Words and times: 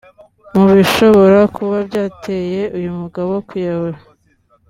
Mu 0.55 0.65
bishobora 0.75 1.39
kuba 1.55 1.77
byateye 1.87 2.61
uyu 2.77 2.91
mugabo 2.99 3.33
kwiyahura 3.47 3.99